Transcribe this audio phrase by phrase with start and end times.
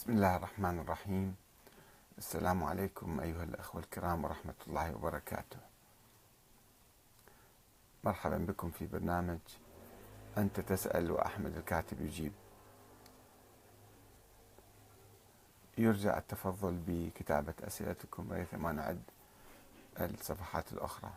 [0.00, 1.36] بسم الله الرحمن الرحيم.
[2.18, 5.58] السلام عليكم أيها الأخوة الكرام ورحمة الله وبركاته.
[8.04, 9.38] مرحبا بكم في برنامج
[10.38, 12.32] أنت تسأل وأحمد الكاتب يجيب.
[15.78, 19.02] يرجى التفضل بكتابة أسئلتكم ريثما نعد
[20.00, 21.12] الصفحات الأخرى.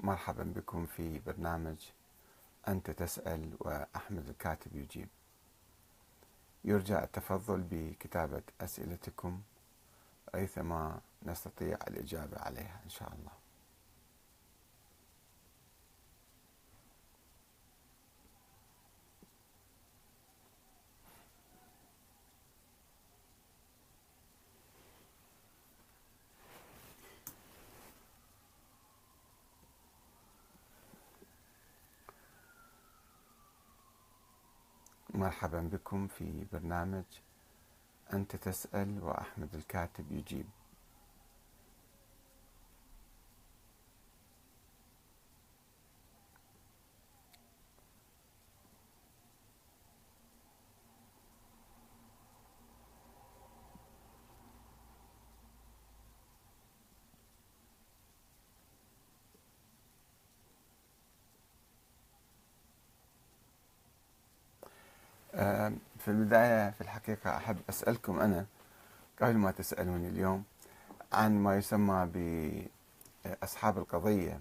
[0.00, 1.76] مرحبا بكم في برنامج
[2.68, 5.08] أنت تسأل وأحمد الكاتب يجيب.
[6.64, 9.42] يرجى التفضل بكتابة أسئلتكم
[10.34, 13.39] ريثما نستطيع الإجابة عليها إن شاء الله.
[35.14, 37.04] مرحبا بكم في برنامج
[38.12, 40.46] أنت تسأل وأحمد الكاتب يجيب.
[65.98, 68.46] في البداية في الحقيقة أحب أسألكم أنا
[69.22, 70.44] قبل ما تسألوني اليوم
[71.12, 72.08] عن ما يسمى
[73.24, 74.40] بأصحاب القضية.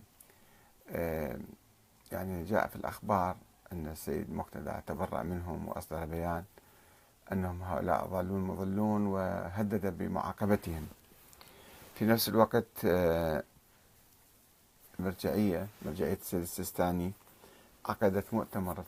[2.12, 3.36] يعني جاء في الأخبار
[3.74, 6.44] أن السيد مقتدى تبرأ منهم وأصدر بيان
[7.32, 10.88] أنهم هؤلاء ضالون مضلون وهدد بمعاقبتهم.
[11.96, 12.86] في نفس الوقت
[15.00, 17.12] مرجعية مرجعية السيد السيستاني
[17.86, 18.84] عقدت مؤتمر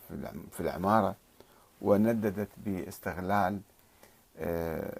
[0.51, 1.15] في العمارة
[1.81, 3.61] ونددت باستغلال
[4.37, 4.97] آه،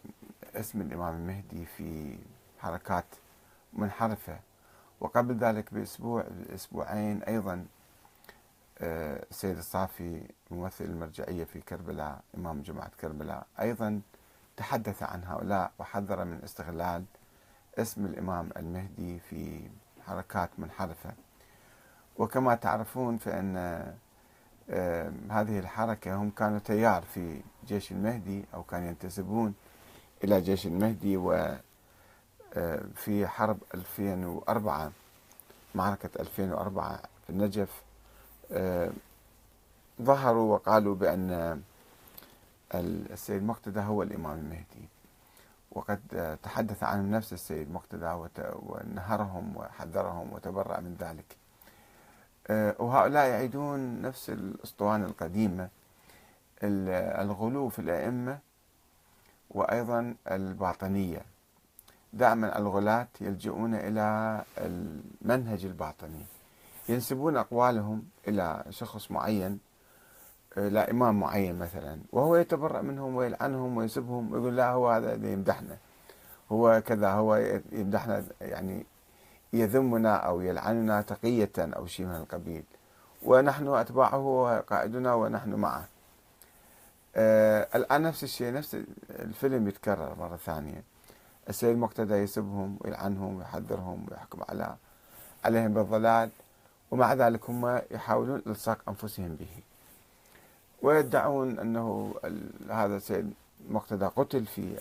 [0.56, 2.18] اسم الإمام المهدي في
[2.60, 3.06] حركات
[3.74, 4.40] منحرفة.
[5.00, 6.24] وقبل ذلك بأسبوع
[6.56, 7.66] أسبوعين أيضا
[8.80, 10.22] آه، السيد الصافي
[10.52, 14.02] ممثل المرجعية في كربلاء إمام جماعة كربلاء أيضا
[14.58, 17.04] تحدث عن هؤلاء وحذر من استغلال
[17.78, 19.70] اسم الإمام المهدي في
[20.08, 21.14] حركات منحرفة.
[22.18, 23.58] وكما تعرفون فإن
[25.30, 29.54] هذه الحركة هم كانوا تيار في جيش المهدي أو كانوا ينتسبون
[30.24, 31.56] إلى جيش المهدي و
[32.96, 34.92] في حرب 2004
[35.76, 37.82] معركة 2004 في النجف.
[40.02, 41.62] ظهروا وقالوا بأن
[42.76, 44.90] السيد مقتدى هو الإمام المهدي.
[45.72, 48.16] وقد تحدث عنهم نفس السيد مقتدى
[48.54, 51.26] ونهرهم وحذرهم وتبرأ من ذلك.
[51.26, 51.41] آه،
[52.80, 55.70] وهؤلاء يعيدون نفس الأسطوانة القديمة
[56.64, 58.40] الغلو في الأئمة
[59.50, 61.22] وأيضا الباطنية.
[62.14, 66.26] دائما الغلاة يلجؤون إلى المنهج الباطني.
[66.90, 69.60] ينسبون أقوالهم إلى شخص معين
[70.58, 75.78] إلى إمام معين مثلا وهو يتبرأ منهم ويلعنهم ويسبهم ويقول لا هو هذا يمدحنا.
[76.52, 77.36] هو كذا هو
[77.72, 78.86] يمدحنا يعني
[79.54, 82.64] يذمنا أو يلعننا تقية أو شيء من القبيل.
[83.24, 85.88] ونحن أتباعه وقائدنا ونحن معه.
[87.16, 88.78] آه الآن نفس الشيء نفس
[89.10, 90.84] الفيلم يتكرر مرة ثانية.
[91.50, 94.76] السيد مقتدى يسبهم ويلعنهم ويحذرهم ويحكم على
[95.46, 96.30] عليهم بالضلال
[96.92, 99.64] ومع ذلك هم يحاولون إلصاق أنفسهم به.
[100.82, 102.16] ويدعون أنه
[102.70, 103.34] هذا السيد
[103.70, 104.78] مقتدى قتل في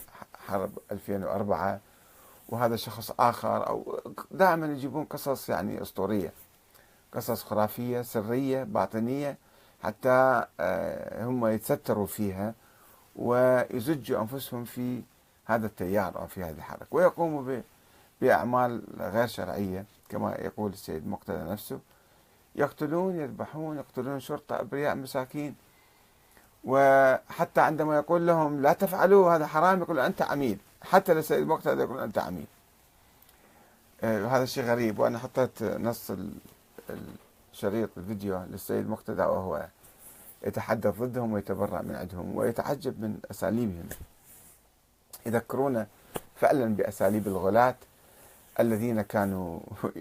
[0.46, 1.81] حرب 2004
[2.50, 4.00] وهذا شخص آخر أو
[4.31, 6.32] دائما يجيبون قصص يعني أسطورية.
[7.14, 9.37] قصص خرافية سرية باطنية
[9.82, 12.55] حتى آه، هم يتستروا فيها
[13.17, 15.02] ويزجوا أنفسهم في
[15.44, 16.87] هذا التيار أو في هذه الحركة.
[16.91, 17.61] ويقوموا
[18.20, 21.79] بأعمال غير شرعية كما يقول السيد مقتدى نفسه.
[22.55, 25.55] يقتلون يذبحون يقتلون شرطة أبرياء مساكين.
[26.64, 32.00] وحتى عندما يقول لهم لا تفعلوا هذا حرام يقول أنت عميل حتى للسيد مقتدى يقول
[32.00, 32.46] أنت عميل
[34.02, 36.12] آه هذا شيء غريب وأنا حطيت نص
[37.52, 39.66] الشريط الفيديو للسيد مقتدى وهو
[40.42, 43.88] يتحدث ضدهم ويتبرأ من عندهم ويتعجب من أساليبهم.
[45.26, 45.86] يذكرونا
[46.36, 47.74] فعلا بأساليب الغلاة
[48.60, 49.60] الذين كانوا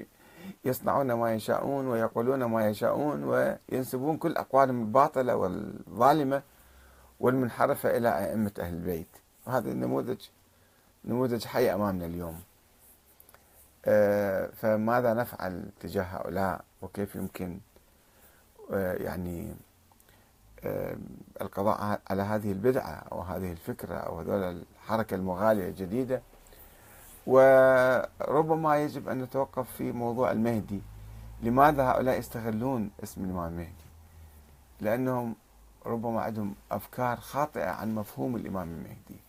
[0.65, 6.41] يصنعون ما يشاءون ويقولون ما يشاءون وينسبون كل أقوالهم الباطلة والظالمة
[7.19, 9.07] والمنحرفة إلى أئمة أهل البيت.
[9.47, 10.21] وهذا النموذج
[11.05, 12.41] نموذج حي أمامنا اليوم.
[13.85, 17.59] آه، فماذا نفعل تجاه هؤلاء؟ وكيف يمكن
[18.73, 19.55] آه، يعني
[20.63, 20.97] آه،
[21.41, 26.21] القضاء على هذه البدعة أو هذه الفكرة أو هذول الحركة المغالية الجديدة؟
[27.27, 30.81] وربما يجب أن نتوقف في موضوع المهدي.
[31.43, 33.89] لماذا هؤلاء يستغلون اسم الإمام المهدي
[34.81, 35.35] لأنهم
[35.85, 39.19] ربما عندهم أفكار خاطئة عن مفهوم الإمام المهدي.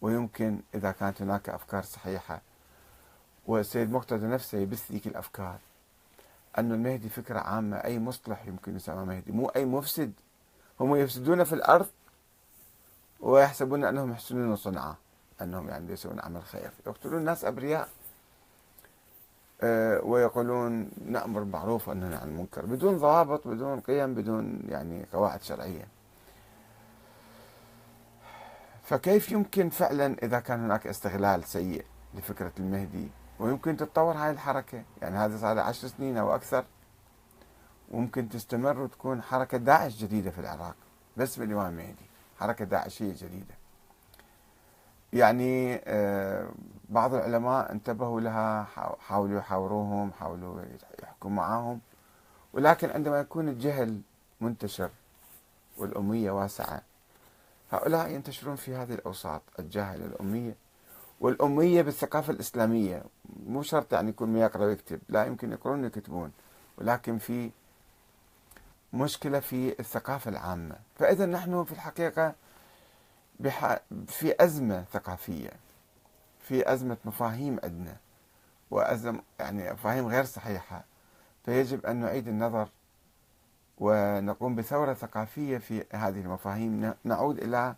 [0.00, 2.40] ويمكن إذا كانت هناك أفكار صحيحة.
[3.46, 5.58] والسيد مقتدى نفسه يبث ذيك الأفكار.
[6.58, 9.32] أن المهدي فكرة عامة أي مصلح يمكن يسمى مهدي.
[9.32, 10.12] مو أي مفسد.
[10.80, 11.86] هم يفسدون في الأرض
[13.20, 14.94] ويحسبون أنهم يحسنون صنعا
[15.42, 16.70] أنهم يعني يسوون عمل خير.
[16.86, 17.88] يقتلون الناس أبرياء.
[19.62, 22.66] أه ويقولون نأمر بالمعروف وننهى عن المنكر.
[22.66, 25.88] بدون ضوابط بدون قيم بدون يعني قواعد شرعية.
[28.90, 31.84] فكيف يمكن فعلا إذا كان هناك استغلال سيء
[32.14, 33.08] لفكرة المهدي؟
[33.38, 36.64] ويمكن تتطور هاي الحركة؟ يعني هذا صار عشر سنين أو أكثر.
[37.90, 40.74] وممكن تستمر وتكون حركة داعش جديدة في العراق
[41.16, 43.54] بس بالإمام المهدي حركة داعشية جديدة.
[45.12, 46.48] يعني آه،
[46.88, 48.66] بعض العلماء انتبهوا لها
[49.00, 50.62] حاولوا يحاوروهم حاولوا
[51.02, 51.80] يحكوا معاهم.
[52.52, 54.00] ولكن عندما يكون الجهل
[54.40, 54.90] منتشر
[55.78, 56.89] والأمية واسعة
[57.70, 60.54] هؤلاء ينتشرون في هذه الأوساط الجاهل الأمية
[61.20, 63.02] والأمية بالثقافة الإسلامية.
[63.46, 66.32] مو شرط يعني يكون ما يقرأ ويكتب لا يمكن يقرون ويكتبون
[66.78, 67.50] ولكن في
[68.92, 70.76] مشكلة في الثقافة العامة.
[70.98, 72.34] فإذا نحن في الحقيقة
[74.06, 75.50] في أزمة ثقافية
[76.40, 77.96] في أزمة مفاهيم عندنا
[78.70, 80.84] وأزم يعني مفاهيم غير صحيحة.
[81.44, 82.68] فيجب أن نعيد النظر
[83.80, 86.94] ونقوم بثورة ثقافية في هذه المفاهيم.
[87.04, 87.74] نعود إلى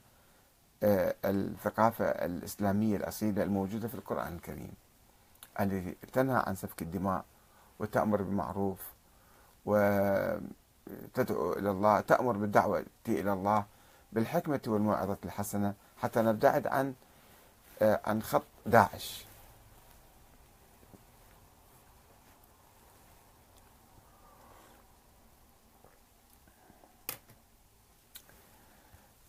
[0.83, 4.73] آه، الثقافة الإسلامية الأصيلة الموجودة في القرآن الكريم
[5.61, 7.25] التي تنهى عن سفك الدماء
[7.79, 8.79] وتأمر بالمعروف
[9.67, 10.43] وتدعو
[11.53, 13.65] إلى الله تأمر بالدعوة إلى الله
[14.13, 15.75] بالحكمة والموعظة الحسنة.
[15.99, 16.95] حتى نبتعد عن
[17.83, 19.27] آه، عن خط داعش.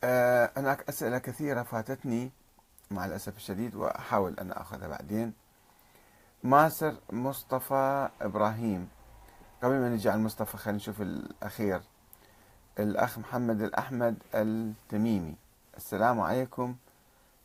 [0.04, 2.32] هناك أسئلة كثيرة فاتتني
[2.92, 5.34] مع الأسف الشديد وأحاول أن أخذها بعدين.
[6.44, 8.90] ماسر مصطفى إبراهيم.
[9.64, 11.82] قبل ما نجي على مصطفى خلينا نشوف الأخير.
[12.80, 15.36] الأخ محمد الأحمد التميمي.
[15.78, 16.76] السلام عليكم.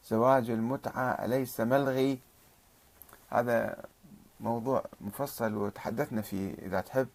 [0.05, 2.19] زواج المتعة أليس ملغي؟
[3.31, 3.85] هذا
[4.41, 7.09] موضوع مفصل وتحدثنا فيه إذا تحب.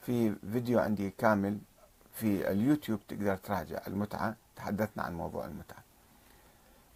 [0.00, 1.58] في فيديو عندي كامل
[2.18, 4.36] في اليوتيوب تقدر تراجع المتعة.
[4.56, 5.82] تحدثنا عن موضوع المتعة.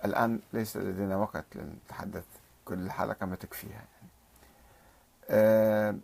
[0.04, 2.25] الآن ليس لدينا وقت لنتحدث
[2.64, 3.85] كل الحلقة ما تكفيها.
[5.30, 5.94] أه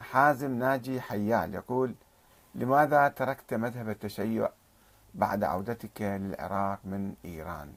[0.00, 1.94] حازم ناجي حيال يقول
[2.54, 4.48] لماذا تركت مذهب التشيع
[5.14, 7.72] بعد عودتك للعراق من إيران؟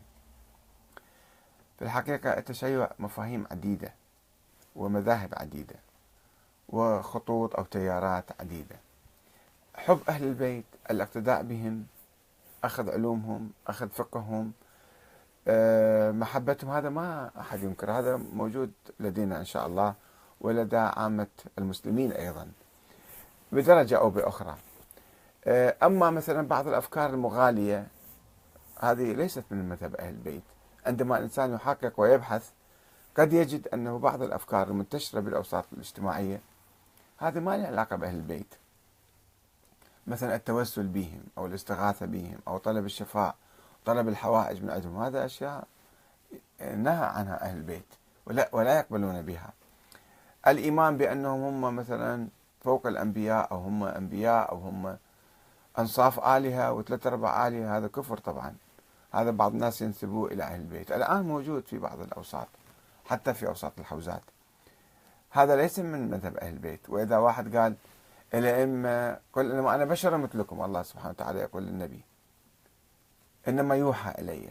[1.78, 3.94] في الحقيقة التشيع مفاهيم عديدة
[4.76, 5.76] ومذاهب عديدة
[6.70, 8.76] وخطوط أو تيارات عديدة.
[9.80, 11.86] حب أهل البيت الاقتداء بهم
[12.64, 14.52] أخذ علومهم أخذ فقههم
[15.48, 19.94] آه، محبتهم هذا ما أحد ينكر هذا موجود لدينا إن شاء الله
[20.42, 22.52] ولدى عامة المسلمين أيضا.
[23.52, 24.56] بدرجة أو بأخرى.
[25.46, 27.88] آه، أما مثلا بعض الأفكار المغالية
[28.80, 30.44] هذه ليست من مذهب أهل البيت.
[30.86, 32.50] عندما الإنسان يحقق ويبحث
[33.18, 36.42] قد يجد أنه بعض الأفكار المنتشرة بالأوساط الاجتماعية
[37.18, 38.56] هذه ما لها علاقة بأهل البيت.
[40.10, 43.36] مثلا التوسل بهم أو الاستغاثة بهم أو طلب الشفاء
[43.86, 45.68] طلب الحوائج من عندهم هذا أشياء
[46.62, 47.86] نهى عنها أهل البيت
[48.26, 49.54] ولا, ولا يقبلون بها.
[50.48, 52.28] الإيمان بأنهم هم مثلا
[52.64, 54.98] فوق الأنبياء أو هم أنبياء أو هم
[55.80, 58.56] أنصاف آلهة وثلاث أرباع آلهة هذا كفر طبعا.
[59.12, 60.92] هذا بعض الناس ينسبوه إلى أهل البيت.
[60.92, 62.48] الآن موجود في بعض الأوساط
[63.06, 64.22] حتى في أوساط الحوزات.
[65.32, 66.90] هذا ليس من مذهب أهل البيت.
[66.90, 67.76] وإذا واحد قال
[68.34, 72.02] الأئمة قل إنما أنا بشر مثلكم الله سبحانه وتعالى يقول للنبي.
[73.48, 74.50] إنما يوحى إلي.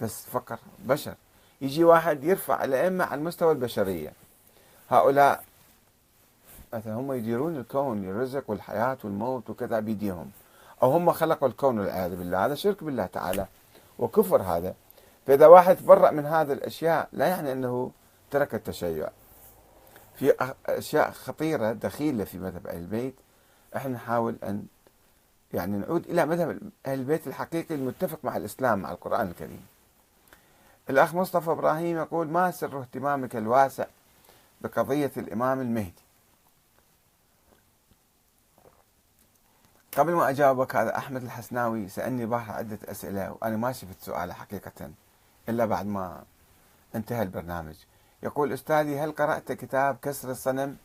[0.00, 1.14] بس فقر بشر.
[1.60, 4.12] يجي واحد يرفع الأئمة على مستوى البشرية.
[4.90, 5.44] هؤلاء
[6.72, 10.30] مثلا هم يديرون الكون الرزق والحياة والموت وكذا بيديهم.
[10.82, 12.46] أو هم خلقوا الكون والعياذ بالله.
[12.46, 13.46] هذا شرك بالله تعالى
[13.98, 14.74] وكفر هذا.
[15.26, 17.90] فإذا واحد تبرأ من هذه الأشياء لا يعني أنه
[18.30, 19.08] ترك التشيع.
[20.14, 23.14] في أشياء خطيرة دخيلة في مذهب أهل البيت.
[23.76, 24.66] إحنا نحاول أن
[25.54, 29.66] يعني نعود إلى مذهب أهل البيت الحقيقي المتفق مع الإسلام مع القرآن الكريم.
[30.90, 33.86] الأخ مصطفى إبراهيم يقول ما سر اهتمامك الواسع
[34.60, 36.02] بقضية الإمام المهدي?
[39.96, 44.90] قبل ما أجاوبك هذا أحمد الحسناوي سألني البارحة عدة أسئلة وأنا ما شفت سؤاله حقيقة
[45.48, 46.24] إلا بعد ما
[46.94, 47.74] انتهى البرنامج.
[48.22, 50.76] يقول أستاذي هل قرأت كتاب كسر الصنم؟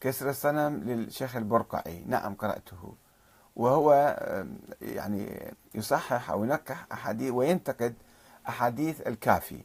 [0.00, 2.04] كسر الصنم للشيخ البرقعي.
[2.06, 2.94] نعم قرأته.
[3.56, 4.16] وهو
[4.82, 7.94] يعني يصحح أو ينكح أحاديث وينتقد
[8.48, 9.60] أحاديث الكافي.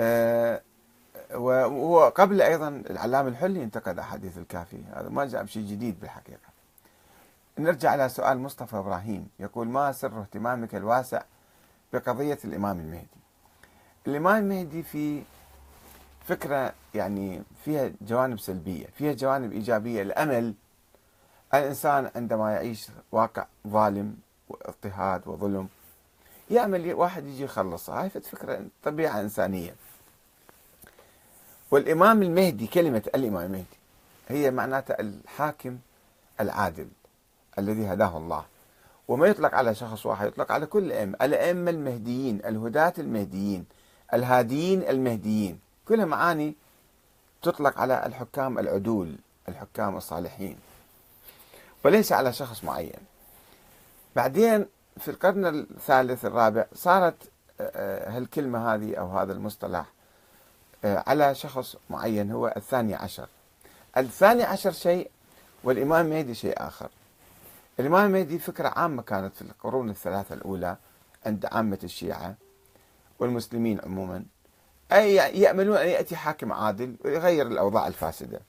[0.00, 0.60] أه
[1.34, 4.82] وهو قبل أيضا العلامة الحلي انتقد أحاديث الكافي.
[4.94, 6.54] هذا ما جاء بشيء جديد بالحقيقة.
[7.58, 9.28] نرجع إلى سؤال مصطفى إبراهيم.
[9.38, 11.22] يقول ما سر اهتمامك الواسع
[11.92, 13.23] بقضية الإمام المهدي؟
[14.06, 15.22] الإمام المهدي في
[16.28, 20.02] فكرة يعني فيها جوانب سلبية فيها جوانب إيجابية.
[20.02, 20.54] الأمل
[21.54, 24.16] الإنسان عندما يعيش واقع ظالم
[24.48, 25.68] واضطهاد وظلم
[26.50, 28.02] يأمل واحد يجي يخلصه.
[28.02, 29.74] هاي فكرة طبيعة إنسانية.
[31.70, 33.64] والإمام المهدي كلمة الإمام المهدي
[34.28, 35.78] هي معناتها الحاكم
[36.40, 36.88] العادل
[37.58, 38.44] الذي هداه الله.
[39.08, 43.64] وما يطلق على شخص واحد يطلق على كل الأئمة الأئمة المهديين الهداة المهديين.
[44.14, 45.60] الهاديين المهديين.
[45.88, 46.54] كلها معاني
[47.42, 49.16] تطلق على الحكام العدول
[49.48, 50.58] الحكام الصالحين.
[51.84, 53.00] وليس على شخص معين.
[54.16, 54.66] بعدين
[54.98, 57.14] في القرن الثالث الرابع صارت
[57.60, 59.86] آه، آه، هالكلمة هذه أو هذا المصطلح
[60.84, 63.28] آه، على شخص معين هو الثاني عشر.
[63.96, 65.10] الثاني عشر شيء
[65.64, 66.88] والإمام المهدي شيء آخر.
[67.80, 70.76] الإمام المهدي فكرة عامة كانت في القرون الثلاثة الأولى
[71.26, 72.34] عند عامة الشيعة.
[73.18, 74.24] والمسلمين عموما
[74.92, 78.40] أي يأملون أن يأتي حاكم عادل ويغير الأوضاع الفاسدة.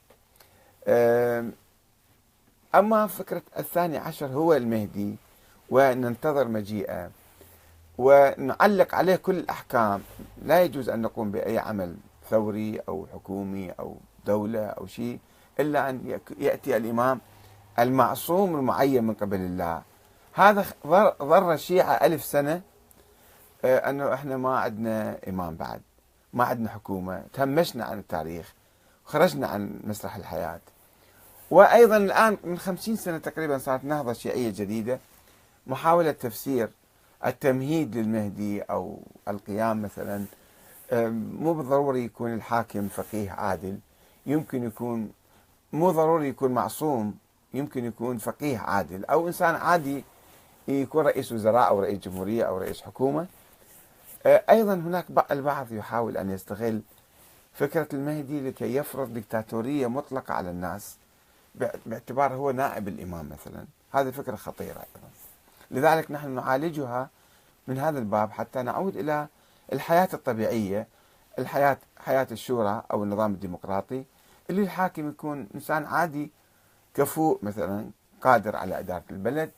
[2.75, 5.15] أما فكرة الثاني عشر هو المهدي
[5.69, 7.09] وننتظر مجيئه
[7.97, 10.01] ونعلق عليه كل الأحكام.
[10.41, 11.95] لا يجوز أن نقوم بأي عمل
[12.29, 15.19] ثوري أو حكومي أو دولة أو شيء
[15.59, 17.19] إلا أن يأتي الإمام
[17.79, 19.81] المعصوم المعين من قبل الله.
[20.33, 20.65] هذا
[21.21, 22.61] ضر الشيعة ألف سنة
[23.65, 25.81] آه، أنه إحنا ما عندنا إمام بعد
[26.33, 28.53] ما عندنا حكومة تهمشنا عن التاريخ
[29.05, 30.59] خرجنا عن مسرح الحياة.
[31.51, 34.99] وأيضا الآن من خمسين سنة تقريبا صارت نهضة شيعية جديدة.
[35.67, 36.69] محاولة تفسير
[37.25, 40.25] التمهيد للمهدي أو القيام مثلا
[41.39, 43.79] مو بالضروري يكون الحاكم فقيه عادل
[44.25, 45.11] يمكن يكون
[45.73, 47.15] مو ضروري يكون معصوم
[47.53, 50.03] يمكن يكون فقيه عادل أو إنسان عادي
[50.67, 53.21] يكون رئيس وزراء أو رئيس جمهورية أو رئيس حكومة.
[53.21, 53.25] أه،
[54.25, 56.81] أيضا هناك البعض يحاول أن يستغل
[57.53, 60.97] فكرة المهدي لكي يفرض دكتاتورية مطلقة على الناس
[61.85, 63.65] باعتبار هو نائب الإمام مثلا.
[63.91, 65.09] هذه فكرة خطيرة أيضا.
[65.71, 67.09] لذلك نحن نعالجها
[67.67, 69.27] من هذا الباب حتى نعود إلى
[69.73, 70.87] الحياة الطبيعية
[71.39, 74.03] الحياة حياة الشورى أو النظام الديمقراطي
[74.49, 76.31] اللي الحاكم يكون إنسان عادي
[76.93, 77.89] كفوء مثلا
[78.21, 79.51] قادر على إدارة البلد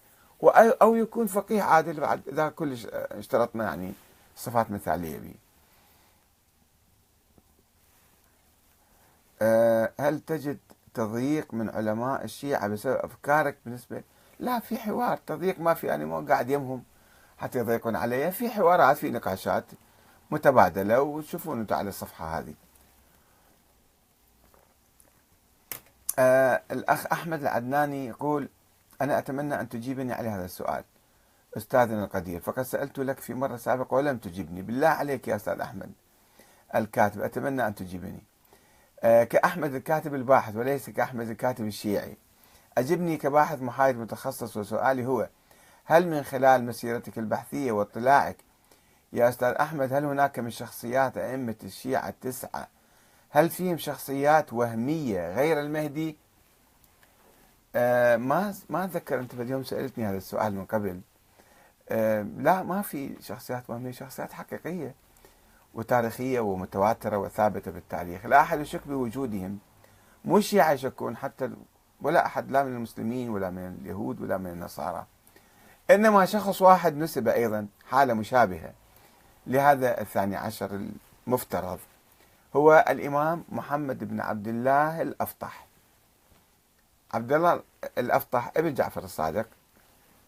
[0.81, 3.93] أو يكون فقيه عادل بعد إذا كلش اشترطنا يعني
[4.37, 5.33] صفات مثالية به
[9.41, 10.57] أه، هل تجد
[10.93, 14.03] تضييق من علماء الشيعة بسبب أفكارك بالنسبة؟
[14.39, 15.17] لا في حوار.
[15.17, 16.83] تضييق ما في أنا مو قاعد يمهم.
[17.37, 18.31] حتى يضيقون علي.
[18.31, 19.65] في حوارات في نقاشات
[20.31, 22.53] متبادلة وتشوفون أنتم على الصفحة هذه.
[26.19, 28.49] آه الأخ أحمد العدناني يقول
[29.01, 30.83] أنا أتمنى أن تجيبني على هذا السؤال.
[31.57, 34.61] أستاذنا القدير فقد سألت لك في مرة سابقة ولم تجبني.
[34.61, 35.91] بالله عليك يا أستاذ أحمد.
[36.75, 38.23] الكاتب أتمنى أن تجيبني.
[39.03, 42.17] آه كأحمد الكاتب الباحث وليس كأحمد الكاتب الشيعي.
[42.77, 45.29] أجبني كباحث محايد متخصص وسؤالي هو
[45.85, 48.37] هل من خلال مسيرتك البحثية واطلاعك
[49.13, 52.67] يا أستاذ أحمد هل هناك من شخصيات أئمة الشيعة التسعة؟
[53.29, 56.17] هل فيهم شخصيات وهمية غير المهدي؟
[57.75, 61.01] آه ما ما أتذكر أنت اليوم سألتني هذا السؤال من قبل.
[62.37, 64.95] لا ما في شخصيات وهمية شخصيات حقيقية
[65.73, 68.25] وتاريخية ومتواترة وثابتة بالتاريخ.
[68.25, 69.59] لا أحد يشك بوجودهم.
[70.25, 71.49] مو الشيعة يشكون حتى
[72.01, 75.05] ولا أحد لا من المسلمين ولا من اليهود ولا من النصارى.
[75.91, 78.73] إنما شخص واحد نسب أيضا حالة مشابهة
[79.47, 80.89] لهذا الثاني عشر
[81.27, 81.79] المفترض.
[82.55, 85.67] هو الإمام محمد بن عبد الله الأفطح.
[87.13, 87.61] عبد الله
[87.97, 89.47] الأفطح ابن جعفر الصادق.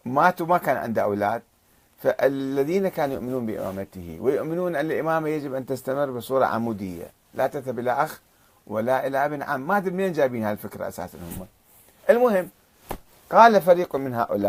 [0.04, 1.42] مات وما كان عنده أولاد.
[2.00, 7.92] فالذين كانوا يؤمنون بإمامته ويؤمنون أن الإمامة يجب أن تستمر بصورة عمودية لا تذهب إلى
[7.92, 8.20] أخ
[8.66, 9.60] ولا إلى ابن عم.
[9.60, 11.46] ما أدري منين جايبين هالفكره أساسا هم.
[12.10, 12.48] المهم
[13.30, 14.48] قال فريق من هؤلاء